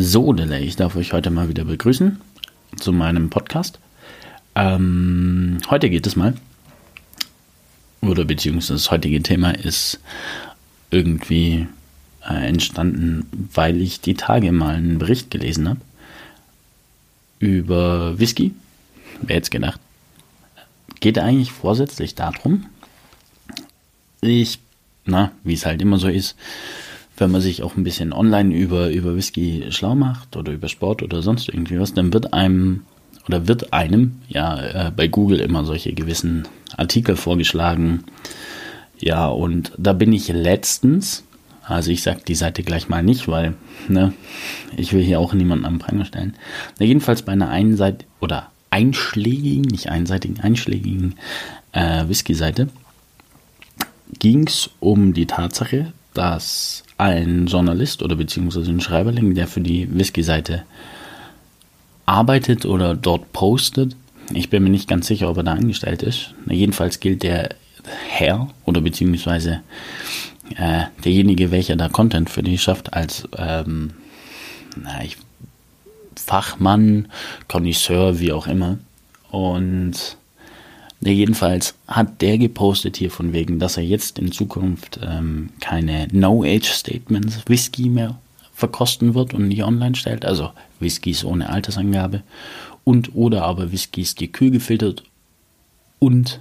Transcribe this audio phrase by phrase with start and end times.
[0.00, 2.20] So, Dele, ich darf euch heute mal wieder begrüßen
[2.76, 3.80] zu meinem Podcast.
[4.54, 6.34] Ähm, heute geht es mal,
[8.00, 9.98] oder beziehungsweise das heutige Thema ist
[10.92, 11.66] irgendwie
[12.24, 15.80] äh, entstanden, weil ich die Tage mal einen Bericht gelesen habe
[17.40, 18.54] über Whisky.
[19.22, 19.80] Wer jetzt gedacht?
[21.00, 22.66] Geht eigentlich vorsätzlich darum,
[24.20, 24.60] ich,
[25.06, 26.36] na, wie es halt immer so ist,
[27.18, 31.02] wenn man sich auch ein bisschen online über, über Whisky schlau macht oder über Sport
[31.02, 32.82] oder sonst irgendwie was, dann wird einem
[33.26, 38.04] oder wird einem ja äh, bei Google immer solche gewissen Artikel vorgeschlagen.
[38.98, 41.24] Ja, und da bin ich letztens,
[41.62, 43.54] also ich sage die Seite gleich mal nicht, weil
[43.88, 44.12] ne,
[44.76, 46.34] ich will hier auch niemanden am Pranger stellen.
[46.78, 51.14] Na, jedenfalls bei einer Einseit oder einschlägigen, nicht einseitigen, einschlägigen
[51.72, 52.68] äh, Whisky-Seite
[54.18, 59.88] ging es um die Tatsache, dass ein Journalist oder beziehungsweise ein Schreiberling, der für die
[59.96, 60.64] Whisky-Seite
[62.06, 63.94] arbeitet oder dort postet,
[64.32, 66.34] ich bin mir nicht ganz sicher, ob er da angestellt ist.
[66.44, 67.50] Na, jedenfalls gilt der
[68.08, 69.62] Herr oder beziehungsweise
[70.56, 73.92] äh, derjenige, welcher da Content für die schafft, als ähm,
[74.76, 75.16] na, ich,
[76.16, 77.08] Fachmann,
[77.46, 78.78] Connoisseur, wie auch immer.
[79.30, 80.16] Und
[81.00, 86.08] Ne, jedenfalls hat der gepostet hier von wegen, dass er jetzt in Zukunft ähm, keine
[86.10, 88.18] No-Age-Statements Whisky mehr
[88.52, 92.22] verkosten wird und nicht online stellt, also Whiskys ohne Altersangabe
[92.82, 95.04] und oder aber Whiskys, die kühl gefiltert
[96.00, 96.40] und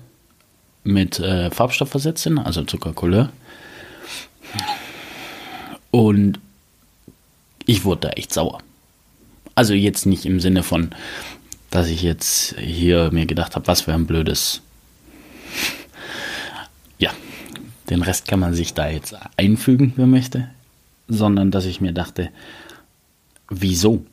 [0.83, 3.30] mit äh, Farbstoff versetzt sind, also Zuckercouleur.
[5.92, 6.39] Und
[7.66, 8.59] ich wurde da echt sauer.
[9.53, 10.92] Also jetzt nicht im Sinne von,
[11.70, 14.62] dass ich jetzt hier mir gedacht habe, was für ein blödes.
[16.98, 17.12] Ja,
[17.90, 20.50] den Rest kann man sich da jetzt einfügen, wer möchte,
[21.08, 22.30] sondern dass ich mir dachte,
[23.50, 24.06] wieso?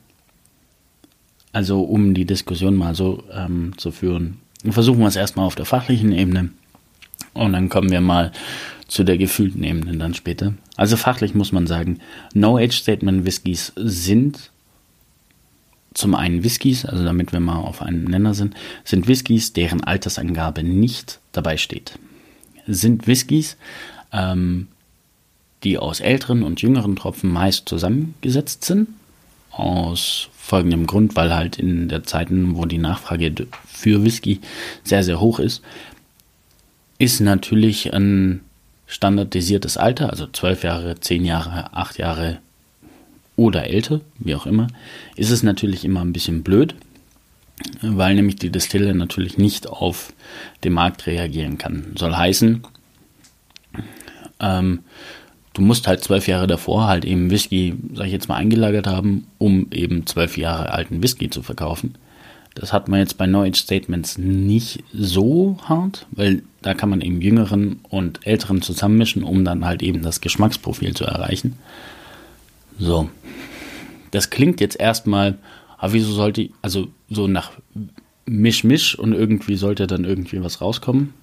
[1.53, 4.39] Also um die Diskussion mal so ähm, zu führen,
[4.69, 6.51] versuchen wir es erstmal auf der fachlichen Ebene
[7.33, 8.33] und dann kommen wir mal
[8.89, 10.55] zu der gefühlten Ebene dann später.
[10.77, 12.01] Also fachlich muss man sagen,
[12.35, 14.51] No-Age-Statement-Whiskys sind
[15.95, 20.63] zum einen Whiskys, also damit wir mal auf einen Nenner sind, sind Whiskys, deren Altersangabe
[20.63, 21.99] nicht dabei steht.
[22.67, 23.57] Sind Whiskys,
[24.13, 24.69] ähm,
[25.63, 28.89] die aus älteren und jüngeren Tropfen meist zusammengesetzt sind.
[29.51, 33.33] Aus folgendem Grund, weil halt in der Zeiten, wo die Nachfrage
[33.65, 34.41] für Whisky
[34.83, 35.63] sehr, sehr hoch ist,
[36.99, 38.41] ist natürlich ein
[38.87, 42.39] standardisiertes Alter, also 12 Jahre, 10 Jahre, 8 Jahre,
[43.37, 44.69] oder älter, wie auch immer,
[45.17, 46.75] ist es natürlich immer ein bisschen blöd,
[47.83, 50.13] weil nämlich die Destille natürlich nicht auf
[50.63, 51.93] den Markt reagieren kann.
[51.97, 52.63] Soll heißen,
[54.41, 54.81] ähm,
[55.53, 59.27] du musst halt zwölf Jahre davor halt eben Whisky, sag ich jetzt mal, eingelagert haben,
[59.39, 61.95] um eben zwölf Jahre alten Whisky zu verkaufen.
[62.55, 67.01] Das hat man jetzt bei No Age Statements nicht so hart, weil da kann man
[67.01, 71.59] eben jüngeren und älteren zusammenmischen, um dann halt eben das Geschmacksprofil zu erreichen.
[72.79, 73.09] So.
[74.11, 75.39] Das klingt jetzt erstmal,
[75.79, 77.53] aber wieso sollte ich, also so nach
[78.27, 81.15] Misch-Misch und irgendwie sollte dann irgendwie was rauskommen?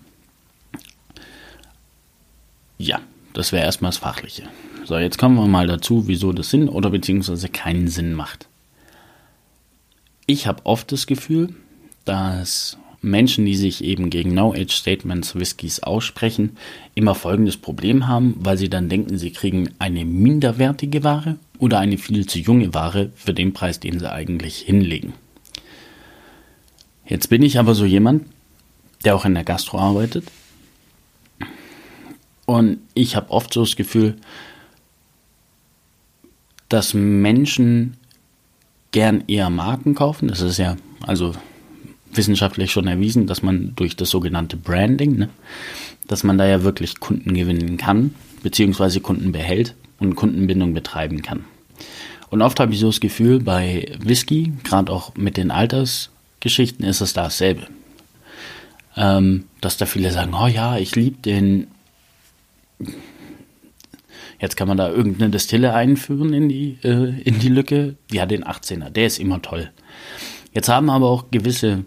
[2.78, 3.00] Ja,
[3.34, 4.44] das wäre erstmal das Fachliche.
[4.86, 8.48] So, jetzt kommen wir mal dazu, wieso das Sinn oder beziehungsweise keinen Sinn macht.
[10.26, 11.56] Ich habe oft das Gefühl,
[12.06, 16.58] dass Menschen, die sich eben gegen No-Age-Statements Whiskys aussprechen,
[16.94, 21.98] immer folgendes Problem haben, weil sie dann denken, sie kriegen eine minderwertige Ware oder eine
[21.98, 25.14] viel zu junge Ware für den Preis, den sie eigentlich hinlegen.
[27.08, 28.26] Jetzt bin ich aber so jemand,
[29.04, 30.26] der auch in der Gastro arbeitet.
[32.46, 34.16] Und ich habe oft so das Gefühl,
[36.70, 37.98] dass Menschen
[38.92, 40.28] gern eher Marken kaufen.
[40.28, 41.34] Das ist ja, also
[42.14, 45.30] wissenschaftlich schon erwiesen, dass man durch das sogenannte Branding, ne,
[46.08, 48.14] dass man da ja wirklich Kunden gewinnen kann,
[48.44, 51.46] beziehungsweise Kunden behält und Kundenbindung betreiben kann.
[52.30, 57.02] Und oft habe ich so das Gefühl, bei Whisky, gerade auch mit den Altersgeschichten, ist
[57.02, 57.68] es dasselbe.
[58.96, 61.68] Ähm, dass da viele sagen, oh ja, ich liebe den.
[64.40, 67.96] Jetzt kann man da irgendeine Destille einführen in die, äh, in die Lücke.
[68.12, 69.70] Ja, den 18er, der ist immer toll.
[70.54, 71.86] Jetzt haben aber auch gewisse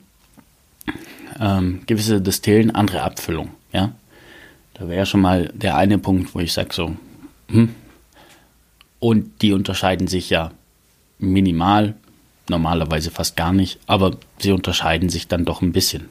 [1.41, 3.51] ähm, gewisse Destillen andere Abfüllung.
[3.73, 3.93] Ja?
[4.75, 6.97] Da wäre schon mal der eine Punkt, wo ich sage so,
[7.49, 7.75] hm.
[9.01, 10.51] Und die unterscheiden sich ja
[11.19, 11.95] minimal,
[12.49, 16.09] normalerweise fast gar nicht, aber sie unterscheiden sich dann doch ein bisschen.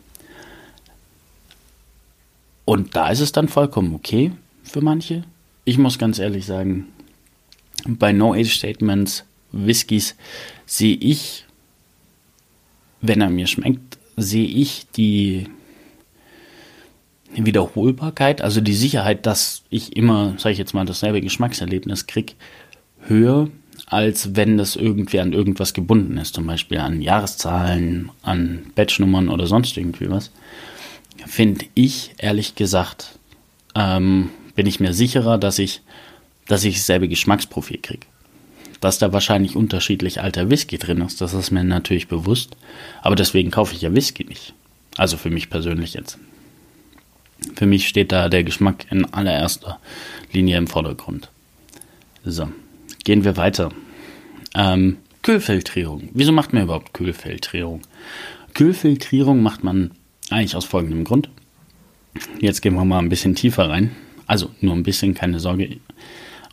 [2.65, 4.31] Und da ist es dann vollkommen okay
[4.63, 5.23] für manche.
[5.65, 6.87] Ich muss ganz ehrlich sagen,
[7.85, 10.15] bei No-Age-Statements Whiskys
[10.65, 11.45] sehe ich,
[13.01, 15.47] wenn er mir schmeckt, sehe ich die
[17.35, 22.33] Wiederholbarkeit, also die Sicherheit, dass ich immer, sage ich jetzt mal, dasselbe Geschmackserlebnis kriege,
[23.01, 23.49] höher,
[23.87, 29.47] als wenn das irgendwie an irgendwas gebunden ist, zum Beispiel an Jahreszahlen, an Batchnummern oder
[29.47, 30.31] sonst irgendwie was.
[31.25, 33.17] Finde ich, ehrlich gesagt,
[33.75, 35.81] ähm, bin ich mir sicherer, dass ich,
[36.47, 38.05] dass ich dasselbe Geschmacksprofil kriege.
[38.83, 42.57] Dass da wahrscheinlich unterschiedlich alter Whisky drin ist, das ist mir natürlich bewusst.
[43.01, 44.53] Aber deswegen kaufe ich ja Whisky nicht.
[44.97, 46.17] Also für mich persönlich jetzt.
[47.55, 49.79] Für mich steht da der Geschmack in allererster
[50.33, 51.29] Linie im Vordergrund.
[52.25, 52.49] So,
[53.05, 53.71] gehen wir weiter.
[54.53, 56.09] Ähm, Kühlfiltrierung.
[56.11, 57.83] Wieso macht man überhaupt Kühlfiltrierung?
[58.53, 59.91] Kühlfiltrierung macht man
[60.29, 61.29] eigentlich aus folgendem Grund.
[62.41, 63.91] Jetzt gehen wir mal ein bisschen tiefer rein.
[64.27, 65.77] Also nur ein bisschen, keine Sorge.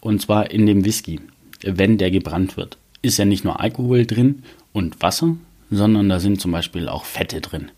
[0.01, 1.19] Und zwar in dem Whisky,
[1.63, 4.43] wenn der gebrannt wird, ist ja nicht nur Alkohol drin
[4.73, 5.37] und Wasser,
[5.71, 7.71] sondern da sind zum Beispiel auch Fette drin.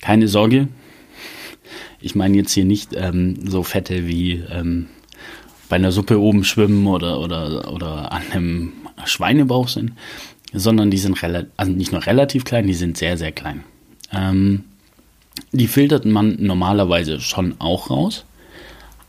[0.00, 0.68] Keine Sorge,
[2.00, 4.88] ich meine jetzt hier nicht ähm, so Fette wie ähm,
[5.68, 8.72] bei einer Suppe oben schwimmen oder, oder, oder an einem
[9.04, 9.92] Schweinebauch sind,
[10.52, 11.18] sondern die sind
[11.56, 13.64] also nicht nur relativ klein, die sind sehr, sehr klein.
[14.12, 14.64] Ähm,
[15.52, 18.24] die filtert man normalerweise schon auch raus,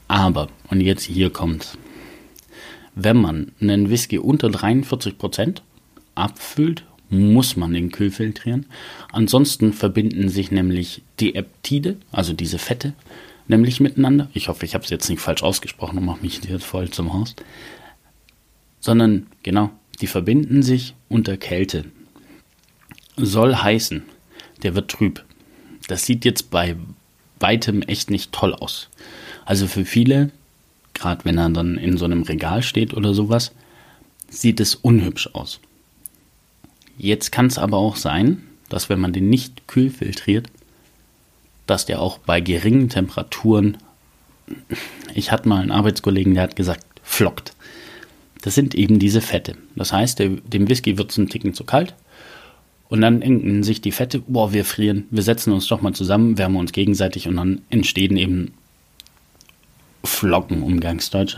[0.07, 1.77] aber, und jetzt hier kommt,
[2.99, 5.61] wenn man einen Whisky unter 43%
[6.15, 8.65] abfüllt muss man den Kühl filtrieren.
[9.11, 12.93] Ansonsten verbinden sich nämlich die Eptide, also diese Fette,
[13.47, 14.29] nämlich miteinander.
[14.33, 17.13] Ich hoffe, ich habe es jetzt nicht falsch ausgesprochen und mache mich jetzt voll zum
[17.13, 17.35] Haus.
[18.79, 19.69] Sondern, genau,
[20.01, 21.85] die verbinden sich unter Kälte.
[23.15, 24.03] Soll heißen,
[24.63, 25.23] der wird trüb.
[25.87, 26.75] Das sieht jetzt bei
[27.39, 28.89] weitem echt nicht toll aus.
[29.45, 30.31] Also für viele,
[30.97, 33.51] gerade wenn er dann in so einem Regal steht oder sowas,
[34.29, 35.59] sieht es unhübsch aus.
[36.97, 40.47] Jetzt kann es aber auch sein, dass wenn man den nicht kühl filtriert,
[41.67, 43.77] dass der auch bei geringen Temperaturen,
[45.13, 47.53] ich hatte mal einen Arbeitskollegen, der hat gesagt, flockt.
[48.41, 49.55] Das sind eben diese Fette.
[49.75, 51.93] Das heißt, dem Whisky wird es ein Ticken zu kalt
[52.89, 56.37] und dann denken sich die Fette, boah, wir frieren, wir setzen uns doch mal zusammen,
[56.37, 58.53] wärmen uns gegenseitig und dann entstehen eben
[60.07, 61.37] Flocken, Umgangsdeutsch.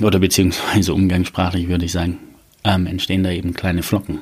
[0.00, 2.18] Oder beziehungsweise umgangssprachlich würde ich sagen,
[2.64, 4.20] ähm, entstehen da eben kleine Flocken.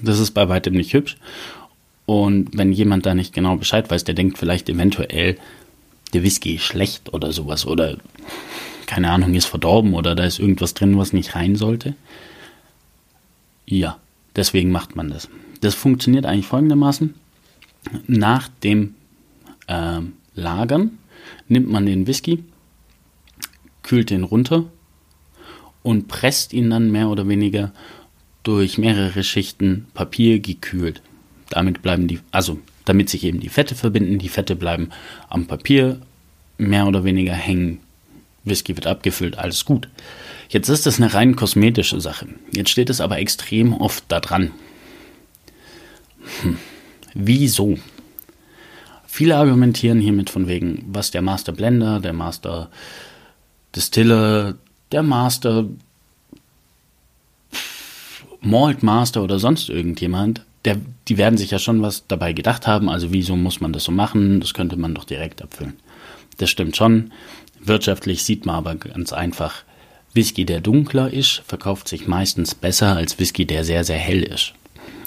[0.00, 1.16] Das ist bei weitem nicht hübsch.
[2.06, 5.36] Und wenn jemand da nicht genau Bescheid weiß, der denkt vielleicht eventuell,
[6.12, 7.96] der Whisky ist schlecht oder sowas oder
[8.86, 11.94] keine Ahnung, ist verdorben oder da ist irgendwas drin, was nicht rein sollte.
[13.66, 13.98] Ja,
[14.36, 15.28] deswegen macht man das.
[15.60, 17.14] Das funktioniert eigentlich folgendermaßen.
[18.06, 18.94] Nach dem
[19.66, 20.00] äh,
[20.34, 20.98] Lagern
[21.48, 22.44] nimmt man den Whisky,
[23.82, 24.64] kühlt den runter
[25.82, 27.72] und presst ihn dann mehr oder weniger
[28.42, 31.02] durch mehrere Schichten Papier gekühlt.
[31.50, 34.90] Damit bleiben die, also damit sich eben die Fette verbinden, die Fette bleiben
[35.28, 36.00] am Papier
[36.58, 37.80] mehr oder weniger hängen.
[38.44, 39.88] Whisky wird abgefüllt, alles gut.
[40.48, 42.28] Jetzt ist das eine rein kosmetische Sache.
[42.52, 44.52] Jetzt steht es aber extrem oft da dran.
[46.42, 46.58] Hm.
[47.14, 47.78] Wieso?
[49.14, 52.68] Viele argumentieren hiermit von wegen, was der Master Blender, der Master
[53.76, 54.56] Distiller,
[54.90, 55.66] der Master
[58.40, 62.88] Malt Master oder sonst irgendjemand, der, die werden sich ja schon was dabei gedacht haben.
[62.88, 64.40] Also wieso muss man das so machen?
[64.40, 65.74] Das könnte man doch direkt abfüllen.
[66.38, 67.12] Das stimmt schon.
[67.60, 69.62] Wirtschaftlich sieht man aber ganz einfach,
[70.12, 74.54] Whisky, der dunkler ist, verkauft sich meistens besser als Whisky, der sehr, sehr hell ist.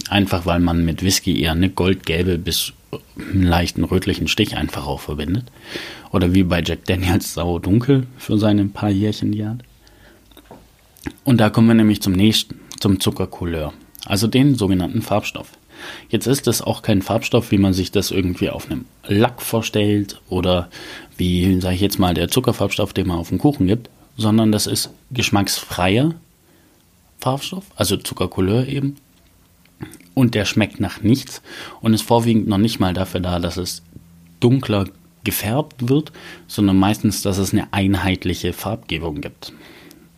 [0.09, 2.71] Einfach weil man mit Whisky eher eine goldgelbe bis
[3.17, 5.45] einen leichten rötlichen Stich einfach auch verbindet.
[6.11, 9.63] Oder wie bei Jack Daniels sau dunkel für seine paar Jährchen, die er hat.
[11.23, 13.73] Und da kommen wir nämlich zum nächsten zum Zuckercouleur,
[14.05, 15.49] also den sogenannten Farbstoff.
[16.09, 20.19] Jetzt ist das auch kein Farbstoff, wie man sich das irgendwie auf einem Lack vorstellt
[20.29, 20.69] oder
[21.17, 24.67] wie, sage ich jetzt mal, der Zuckerfarbstoff, den man auf den Kuchen gibt, sondern das
[24.67, 26.15] ist geschmacksfreier
[27.19, 28.97] Farbstoff, also Zuckercouleur eben.
[30.17, 31.43] Und der schmeckt nach nichts
[31.79, 33.83] und ist vorwiegend noch nicht mal dafür da, dass es
[34.39, 34.87] dunkler
[35.23, 36.11] gefärbt wird,
[36.47, 39.53] sondern meistens, dass es eine einheitliche Farbgebung gibt.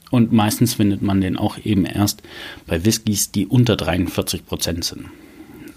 [0.10, 2.24] Und meistens findet man den auch eben erst
[2.66, 5.08] bei Whiskys, die unter 43 Prozent sind.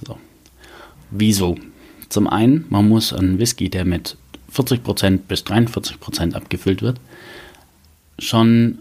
[0.07, 0.17] So.
[1.11, 1.59] Wieso?
[2.09, 4.17] Zum einen, man muss einen Whisky, der mit
[4.51, 7.01] 40 Prozent bis 43 Prozent abgefüllt wird,
[8.21, 8.79] schon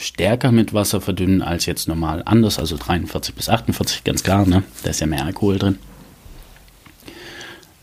[0.00, 4.62] stärker mit Wasser verdünnen als jetzt normal anders, also 43 bis 48, ganz klar, ne?
[4.82, 5.78] Da ist ja mehr Alkohol drin.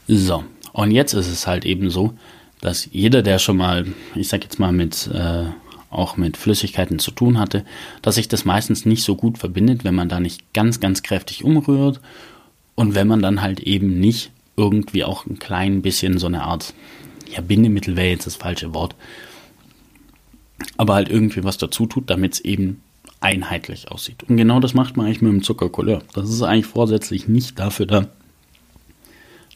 [0.07, 0.43] So,
[0.74, 2.13] und jetzt ist es halt eben so,
[2.62, 5.45] dass jeder, der schon mal, ich sag jetzt mal mit äh,
[5.89, 7.63] auch mit Flüssigkeiten zu tun hatte,
[8.01, 11.43] dass sich das meistens nicht so gut verbindet, wenn man da nicht ganz, ganz kräftig
[11.43, 12.01] umrührt
[12.75, 16.74] und wenn man dann halt eben nicht irgendwie auch ein klein bisschen so eine Art,
[17.33, 18.95] ja, Bindemittel wäre jetzt das falsche Wort,
[20.78, 22.82] aber halt irgendwie was dazu tut, damit es eben
[23.20, 24.24] einheitlich aussieht.
[24.28, 26.02] Und genau das macht man eigentlich mit dem Zuckercouleur.
[26.14, 28.08] Das ist eigentlich vorsätzlich nicht dafür da,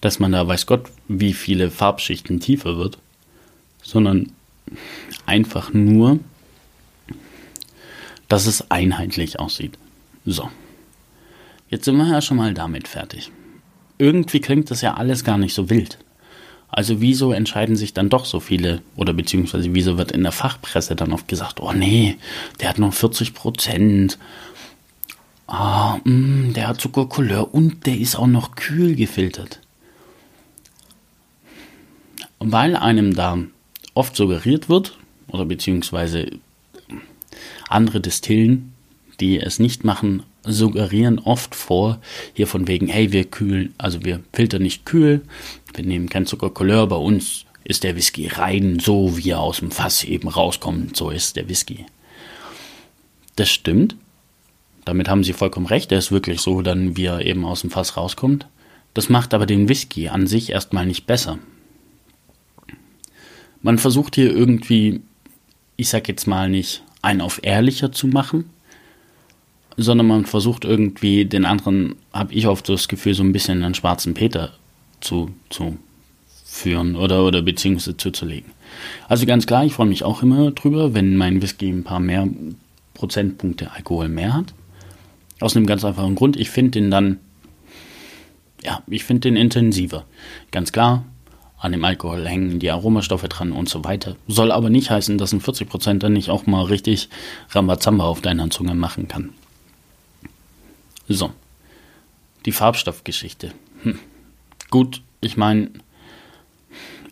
[0.02, 2.98] dass man da weiß Gott, wie viele Farbschichten tiefer wird,
[3.84, 4.32] sondern
[5.26, 6.20] einfach nur,
[8.28, 9.78] dass es einheitlich aussieht.
[10.26, 10.50] So.
[11.70, 13.32] Jetzt sind wir ja schon mal damit fertig.
[13.98, 16.00] Irgendwie klingt das ja alles gar nicht so wild.
[16.72, 20.96] Also wieso entscheiden sich dann doch so viele, oder beziehungsweise wieso wird in der Fachpresse
[20.96, 22.18] dann oft gesagt, oh nee,
[22.60, 24.18] der hat nur 40 Prozent,
[25.48, 29.60] ah, mh, mm, der hat Zuckercouleur und der ist auch noch kühl gefiltert.
[32.40, 33.38] Weil einem da
[33.94, 34.98] oft suggeriert wird,
[35.28, 36.32] oder beziehungsweise
[37.70, 38.74] andere Distillen,
[39.20, 42.00] die es nicht machen, suggerieren oft vor,
[42.34, 45.22] hier von wegen, hey, wir kühlen, also wir filtern nicht kühl,
[45.74, 49.72] wir nehmen kein Zuckercouleur, bei uns ist der Whisky rein, so wie er aus dem
[49.72, 51.86] Fass eben rauskommt, so ist der Whisky.
[53.36, 53.96] Das stimmt.
[54.84, 57.70] Damit haben Sie vollkommen recht, er ist wirklich so, dann wie er eben aus dem
[57.70, 58.48] Fass rauskommt.
[58.94, 61.38] Das macht aber den Whisky an sich erstmal nicht besser.
[63.62, 65.02] Man versucht hier irgendwie,
[65.78, 68.50] ich sag jetzt mal nicht, einen auf ehrlicher zu machen,
[69.78, 73.74] sondern man versucht irgendwie den anderen, habe ich oft das Gefühl, so ein bisschen einen
[73.74, 74.52] schwarzen Peter
[75.00, 75.78] zu, zu
[76.44, 78.52] führen oder, oder beziehungsweise zuzulegen.
[79.08, 82.28] Also ganz klar, ich freue mich auch immer drüber, wenn mein Whisky ein paar mehr
[82.94, 84.54] Prozentpunkte Alkohol mehr hat.
[85.40, 87.20] Aus einem ganz einfachen Grund, ich finde den dann,
[88.64, 90.06] ja, ich finde den intensiver.
[90.52, 91.04] Ganz klar,
[91.58, 94.16] an dem Alkohol hängen die Aromastoffe dran und so weiter.
[94.28, 97.10] Soll aber nicht heißen, dass ein 40% dann nicht auch mal richtig
[97.50, 99.30] Rambazamba auf deiner Zunge machen kann.
[101.12, 101.32] So.
[102.46, 103.52] Die Farbstoffgeschichte.
[103.84, 104.00] Hm.
[104.70, 105.70] Gut, ich meine,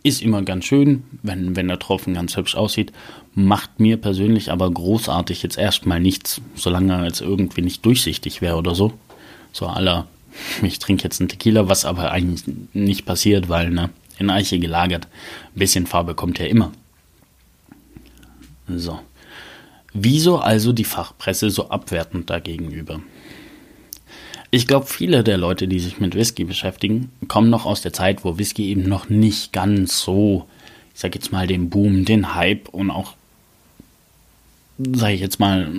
[0.03, 2.91] ist immer ganz schön, wenn, wenn der Tropfen ganz hübsch aussieht.
[3.35, 8.55] Macht mir persönlich aber großartig jetzt erstmal nichts, solange er jetzt irgendwie nicht durchsichtig wäre
[8.55, 8.93] oder so.
[9.51, 10.07] So aller,
[10.63, 15.07] ich trinke jetzt einen Tequila, was aber eigentlich nicht passiert, weil, ne, in Eiche gelagert.
[15.55, 16.71] Ein bisschen Farbe kommt ja immer.
[18.67, 18.99] So.
[19.93, 23.01] Wieso also die Fachpresse so abwertend dagegenüber?
[24.51, 28.25] Ich glaube, viele der Leute, die sich mit Whisky beschäftigen, kommen noch aus der Zeit,
[28.25, 30.47] wo Whisky eben noch nicht ganz so,
[30.93, 33.15] ich sag jetzt mal, den Boom, den Hype und auch,
[34.79, 35.69] sag ich jetzt mal,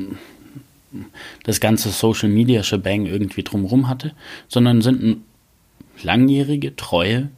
[1.45, 4.13] das ganze Social Media Shebang irgendwie drumherum hatte,
[4.49, 5.23] sondern sind
[6.03, 7.29] langjährige, treue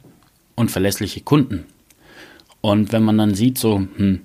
[0.55, 1.65] und verlässliche Kunden.
[2.61, 4.21] Und wenn man dann sieht, so, hm,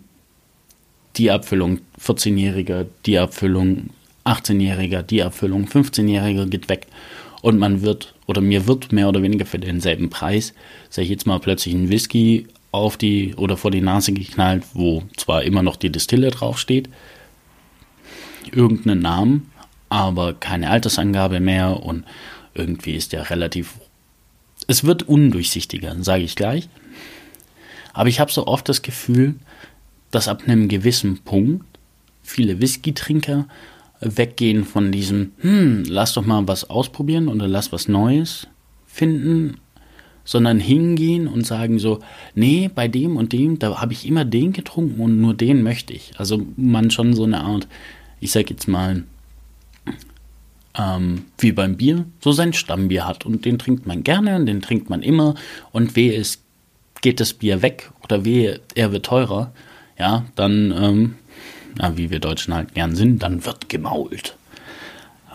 [1.16, 3.90] die Abfüllung 14-Jähriger, die Abfüllung
[4.28, 6.86] 18-Jähriger, die Abfüllung 15-Jähriger geht weg
[7.42, 10.54] und man wird, oder mir wird mehr oder weniger für denselben Preis,
[10.90, 15.02] sag ich jetzt mal, plötzlich ein Whisky auf die oder vor die Nase geknallt, wo
[15.16, 16.88] zwar immer noch die Distille draufsteht,
[18.52, 19.50] irgendeinen Namen,
[19.88, 22.04] aber keine Altersangabe mehr und
[22.54, 23.74] irgendwie ist der relativ
[24.68, 26.68] es wird undurchsichtiger, sage ich gleich.
[27.94, 29.34] Aber ich habe so oft das Gefühl,
[30.10, 31.64] dass ab einem gewissen Punkt
[32.22, 33.46] viele Whisky-Trinker
[34.00, 38.46] weggehen von diesem, hm, lass doch mal was ausprobieren oder lass was Neues
[38.86, 39.58] finden,
[40.24, 42.00] sondern hingehen und sagen so,
[42.34, 45.94] nee, bei dem und dem, da habe ich immer den getrunken und nur den möchte
[45.94, 46.12] ich.
[46.18, 47.66] Also man schon so eine Art,
[48.20, 49.04] ich sag jetzt mal,
[50.78, 53.26] ähm, wie beim Bier, so sein Stammbier hat.
[53.26, 55.34] Und den trinkt man gerne und den trinkt man immer.
[55.72, 56.42] Und wehe es
[57.00, 59.52] geht das Bier weg oder wehe er wird teurer,
[59.98, 61.14] ja, dann, ähm,
[61.78, 64.36] ja, wie wir Deutschen halt gern sind, dann wird gemault.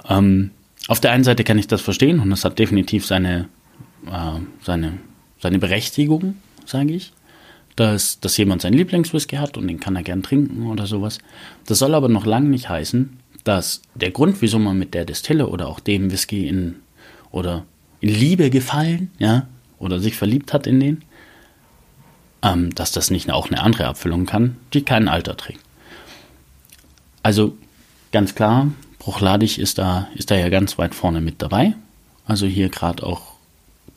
[0.10, 0.52] Ähm,
[0.88, 3.48] auf der einen Seite kann ich das verstehen und das hat definitiv seine,
[4.08, 5.00] äh, seine,
[5.40, 6.36] seine Berechtigung,
[6.66, 7.14] sage ich.
[7.76, 11.18] Dass, dass jemand seinen Lieblingswhisky hat und den kann er gern trinken oder sowas.
[11.66, 15.48] Das soll aber noch lange nicht heißen, dass der Grund, wieso man mit der Destille
[15.48, 16.76] oder auch dem Whisky in
[17.32, 17.66] oder
[18.00, 19.48] in Liebe gefallen, ja,
[19.80, 21.02] oder sich verliebt hat in den,
[22.44, 25.62] ähm, dass das nicht auch eine andere Abfüllung kann, die kein Alter trägt.
[27.24, 27.58] Also
[28.12, 31.74] ganz klar, Bruchladig ist da, ist da ja ganz weit vorne mit dabei.
[32.26, 33.34] Also hier gerade auch,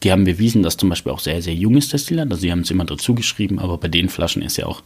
[0.03, 2.71] die haben bewiesen, dass zum Beispiel auch sehr, sehr junges Destillat, also sie haben es
[2.71, 4.83] immer dazu geschrieben, aber bei den Flaschen ist ja auch,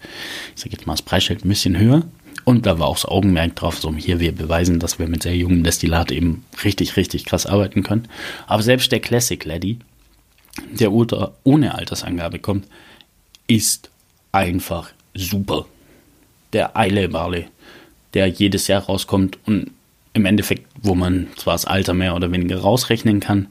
[0.55, 2.03] ich sag jetzt mal, das Preisschild ein bisschen höher.
[2.45, 5.37] Und da war auch das Augenmerk drauf, so hier wir beweisen, dass wir mit sehr
[5.37, 8.09] jungen Destillat eben richtig, richtig krass arbeiten können.
[8.47, 9.79] Aber selbst der Classic Lady,
[10.71, 12.67] der ohne Altersangabe kommt,
[13.47, 13.91] ist
[14.33, 15.67] einfach super.
[16.53, 17.47] der Islay Barley,
[18.15, 19.71] der jedes Jahr rauskommt und
[20.13, 23.49] im Endeffekt, wo man zwar das Alter mehr oder weniger rausrechnen kann,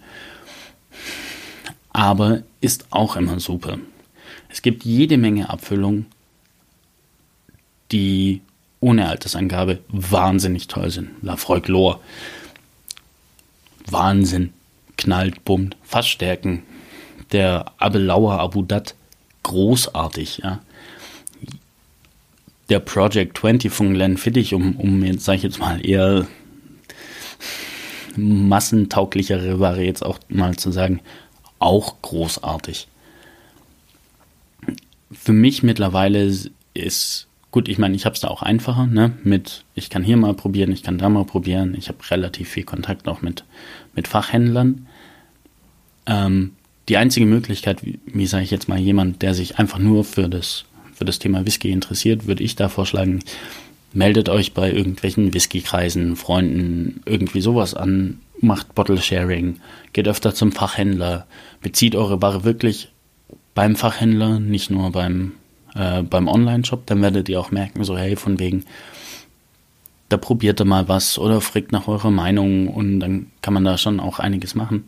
[1.92, 3.78] aber ist auch immer super.
[4.50, 6.08] Es gibt jede Menge Abfüllungen,
[7.92, 8.42] die
[8.80, 11.10] ohne Altersangabe wahnsinnig toll sind.
[11.22, 12.00] Lafroy Glor.
[13.86, 14.54] Wahnsinn.
[14.98, 16.64] Knallt, bummt, Fassstärken.
[17.32, 18.96] Der Abelauer Abudat.
[19.44, 20.60] Großartig, ja.
[22.70, 26.28] Der Project 20 von Glenn Fittich, um, um jetzt, sag ich jetzt mal, eher
[28.16, 31.02] massentauglichere Ware jetzt auch mal zu sagen,
[31.58, 32.88] auch großartig.
[35.12, 36.32] Für mich mittlerweile
[36.74, 39.18] ist gut, ich meine, ich habe es da auch einfacher, ne?
[39.24, 41.76] Mit, ich kann hier mal probieren, ich kann da mal probieren.
[41.78, 43.44] Ich habe relativ viel Kontakt auch mit,
[43.96, 44.88] mit Fachhändlern.
[46.06, 46.52] Ähm,
[46.88, 50.30] die einzige Möglichkeit, wie, wie sage ich jetzt mal, jemand, der sich einfach nur für
[50.30, 50.66] das,
[51.00, 53.22] für das Thema Whisky interessiert, würde ich da vorschlagen,
[53.94, 59.62] meldet euch bei irgendwelchen Whisky-Kreisen, Freunden, irgendwie sowas an, macht Bottle Sharing,
[59.94, 61.26] geht öfter zum Fachhändler,
[61.62, 62.90] bezieht eure Ware wirklich
[63.56, 65.32] beim Fachhändler, nicht nur beim
[65.74, 68.66] äh, beim Online-Shop, dann werdet ihr auch merken, so hey, von wegen,
[70.10, 73.78] da probiert ihr mal was oder fragt nach eurer Meinung und dann kann man da
[73.78, 74.84] schon auch einiges machen.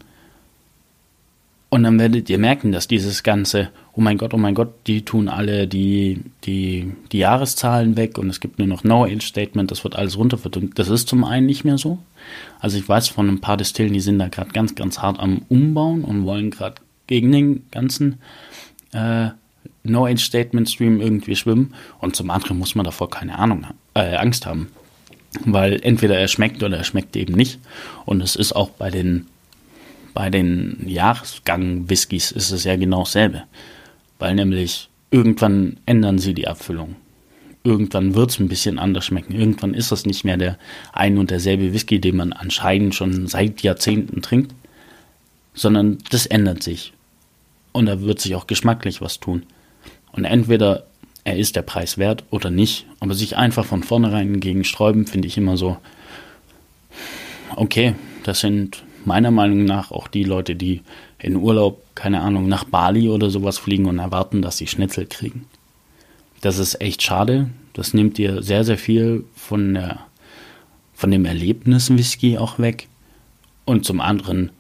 [1.70, 5.04] Und dann werdet ihr merken, dass dieses ganze, oh mein Gott, oh mein Gott, die
[5.04, 9.96] tun alle die, die, die Jahreszahlen weg und es gibt nur noch No-Age-Statement, das wird
[9.96, 10.80] alles runterverdünnt.
[10.80, 12.00] Das ist zum einen nicht mehr so.
[12.60, 15.42] Also ich weiß von ein paar Distillen, die sind da gerade ganz, ganz hart am
[15.50, 16.76] Umbauen und wollen gerade
[17.08, 18.20] gegen den ganzen
[18.94, 19.30] äh,
[19.84, 24.68] No-Age-Statement-Stream irgendwie schwimmen und zum anderen muss man davor keine Ahnung, äh, Angst haben.
[25.46, 27.60] Weil entweder er schmeckt oder er schmeckt eben nicht.
[28.06, 29.28] Und es ist auch bei den,
[30.14, 33.44] bei den Jahresgang-Whiskys ist es ja genau dasselbe.
[34.22, 36.96] Weil nämlich irgendwann ändern sie die Abfüllung.
[37.64, 39.34] Irgendwann wird es ein bisschen anders schmecken.
[39.34, 40.60] Irgendwann ist es nicht mehr der
[40.94, 44.54] ein und derselbe Whisky, den man anscheinend schon seit Jahrzehnten trinkt,
[45.56, 46.94] sondern das ändert sich.
[47.72, 49.42] Und da wird sich auch geschmacklich was tun.
[50.12, 50.86] Und entweder
[51.24, 52.86] er ist der Preis wert oder nicht.
[53.00, 55.78] Aber sich einfach von vornherein gegen sträuben, finde ich immer so,
[57.56, 60.82] okay, das sind meiner Meinung nach auch die Leute, die
[61.20, 65.46] in Urlaub, keine Ahnung, nach Bali oder sowas fliegen und erwarten, dass sie Schnitzel kriegen.
[66.42, 67.50] Das ist echt schade.
[67.74, 70.00] Das nimmt dir sehr, sehr viel von, der,
[70.94, 72.88] von dem Erlebnis Whisky auch weg.
[73.66, 74.52] Und zum anderen,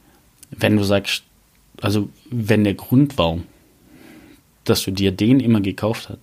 [0.51, 1.23] wenn du sagst,
[1.81, 3.39] also wenn der Grund war,
[4.63, 6.19] dass du dir den immer gekauft hat,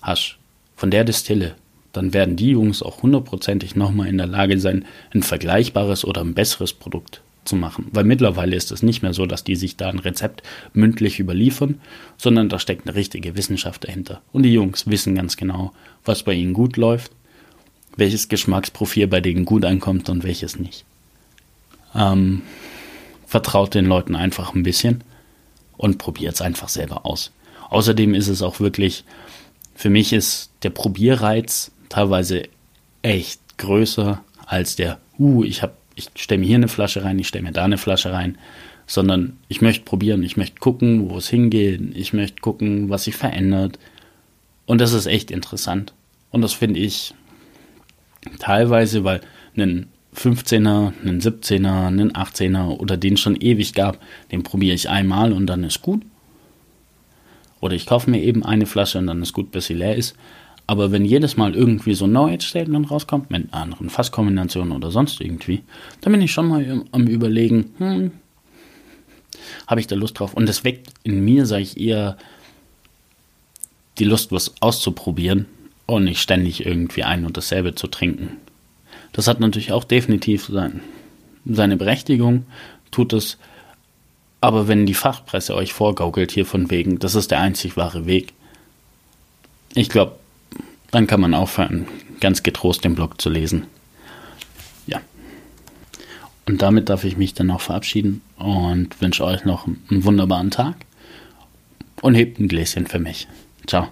[0.00, 0.38] hast,
[0.74, 1.54] von der Distille,
[1.92, 6.34] dann werden die Jungs auch hundertprozentig nochmal in der Lage sein, ein vergleichbares oder ein
[6.34, 7.88] besseres Produkt zu machen.
[7.92, 11.80] Weil mittlerweile ist es nicht mehr so, dass die sich da ein Rezept mündlich überliefern,
[12.16, 14.22] sondern da steckt eine richtige Wissenschaft dahinter.
[14.32, 15.72] Und die Jungs wissen ganz genau,
[16.04, 17.12] was bei ihnen gut läuft,
[17.96, 20.84] welches Geschmacksprofil bei denen gut ankommt und welches nicht.
[21.94, 22.42] Ähm,
[23.26, 25.02] vertraut den Leuten einfach ein bisschen
[25.76, 27.32] und probiert es einfach selber aus.
[27.70, 29.04] Außerdem ist es auch wirklich,
[29.74, 32.44] für mich ist der Probierreiz teilweise
[33.02, 37.28] echt größer als der, uh, ich habe, ich stelle mir hier eine Flasche rein, ich
[37.28, 38.38] stelle mir da eine Flasche rein,
[38.86, 43.16] sondern ich möchte probieren, ich möchte gucken, wo es hingeht, ich möchte gucken, was sich
[43.16, 43.78] verändert.
[44.66, 45.92] Und das ist echt interessant.
[46.30, 47.14] Und das finde ich
[48.38, 49.20] teilweise, weil
[49.56, 53.98] einen 15er, einen 17er, einen 18er oder den schon ewig gab,
[54.30, 56.02] den probiere ich einmal und dann ist gut.
[57.60, 60.16] Oder ich kaufe mir eben eine Flasche und dann ist gut, bis sie leer ist.
[60.66, 65.62] Aber wenn jedes Mal irgendwie so ein No-Age-Statement rauskommt, mit anderen Fasskombinationen oder sonst irgendwie,
[66.00, 68.10] dann bin ich schon mal am Überlegen, hm,
[69.66, 70.34] habe ich da Lust drauf?
[70.34, 72.16] Und das weckt in mir, sage ich eher,
[73.98, 75.46] die Lust, was auszuprobieren
[75.86, 78.36] und nicht ständig irgendwie ein und dasselbe zu trinken.
[79.12, 80.80] Das hat natürlich auch definitiv sein,
[81.44, 82.46] seine Berechtigung,
[82.90, 83.36] tut es
[84.42, 88.32] aber wenn die Fachpresse euch vorgaukelt hier von wegen, das ist der einzig wahre Weg,
[89.74, 90.16] ich glaube,
[90.92, 91.88] dann kann man aufhören,
[92.20, 93.64] ganz getrost den Blog zu lesen.
[94.86, 95.00] Ja.
[96.46, 100.76] Und damit darf ich mich dann auch verabschieden und wünsche euch noch einen wunderbaren Tag
[102.00, 103.26] und hebt ein Gläschen für mich.
[103.66, 103.88] Ciao.